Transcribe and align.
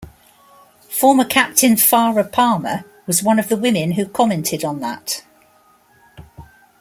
Former 0.89 1.25
captain 1.25 1.75
Farah 1.75 2.31
Palmer 2.31 2.85
was 3.05 3.21
one 3.21 3.37
of 3.37 3.49
the 3.49 3.55
women 3.55 3.91
who 3.91 4.07
commented 4.07 4.65
on 4.65 4.79
that. 4.79 5.21